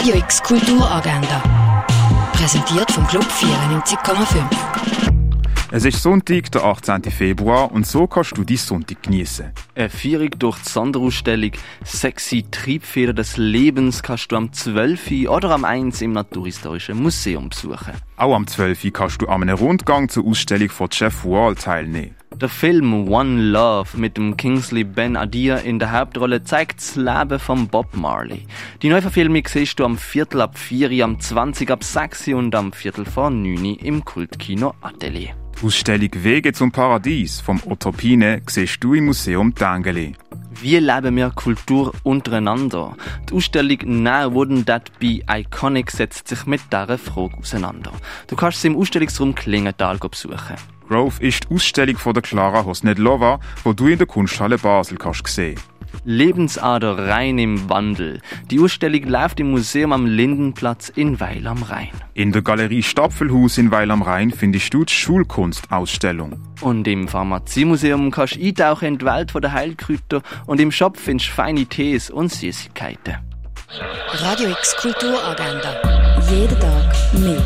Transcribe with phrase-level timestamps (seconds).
[0.00, 1.42] Radio X Kulturagenda.
[2.32, 4.42] Präsentiert vom Club 94,5.
[5.72, 7.02] Es ist Sonntag, der 18.
[7.02, 9.52] Februar, und so kannst du die Sonntag genießen.
[9.74, 11.50] Eine Führung durch die Sonderausstellung
[11.84, 15.28] Sexy Triebfeder des Lebens kannst du am 12.
[15.28, 17.92] oder am 1 im Naturhistorischen Museum besuchen.
[18.16, 18.94] Auch am 12.
[18.94, 22.16] kannst du an einem Rundgang zur Ausstellung von Jeff Wall teilnehmen.
[22.40, 27.38] Der Film One Love mit dem Kingsley Ben Adir in der Hauptrolle zeigt das Leben
[27.38, 28.46] von Bob Marley.
[28.80, 33.04] Die Neuverfilmung siehst du am Viertel ab 4, am 20 ab 6 und am Viertel
[33.04, 35.34] vor 9 im Kultkino Atelier.
[35.60, 40.14] Die Ausstellung Wege zum Paradies vom Otopine siehst du im Museum Tangeli.
[40.62, 42.96] Wie leben wir Kultur untereinander?
[43.28, 47.92] Die Ausstellung Now Wouldn't That Be Iconic setzt sich mit dieser Frage auseinander.
[48.28, 50.56] Du kannst sie im Ausstellungsraum Klingenthal besuchen.
[50.90, 55.28] Grove ist die Ausstellung von der Clara Hosnedlova, wo du in der Kunsthalle Basel kannst
[55.28, 55.54] sehen.
[56.04, 58.20] Lebensader rein im Wandel.
[58.50, 61.90] Die Ausstellung läuft im Museum am Lindenplatz in Weil am Rhein.
[62.14, 66.40] In der Galerie Stapfelhaus in Weil am Rhein findest du die Schulkunstausstellung.
[66.60, 71.30] Und im Pharmaziemuseum kannst du eintauchen in die Welt der Heilkräuter und im Shop findest
[71.30, 73.18] du feine Tees und Süßigkeiten.
[74.14, 75.76] Radio X Kulturagenda.
[76.28, 77.40] Jeden Tag mehr.